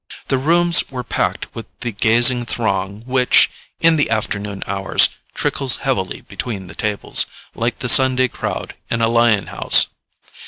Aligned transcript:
The 0.29 0.39
rooms 0.39 0.83
were 0.89 1.03
packed 1.03 1.45
with 1.53 1.67
the 1.81 1.91
gazing 1.91 2.45
throng 2.45 3.01
which, 3.05 3.51
in 3.79 3.97
the 3.97 4.09
afternoon 4.09 4.63
hours, 4.65 5.09
trickles 5.35 5.75
heavily 5.85 6.21
between 6.21 6.65
the 6.65 6.73
tables, 6.73 7.27
like 7.53 7.77
the 7.77 7.87
Sunday 7.87 8.27
crowd 8.27 8.73
in 8.89 9.03
a 9.03 9.07
lion 9.07 9.45
house. 9.53 9.89